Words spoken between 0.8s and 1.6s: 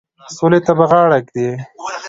غاړه ایږدي.